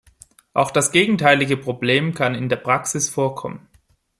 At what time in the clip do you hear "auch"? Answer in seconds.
0.55-0.71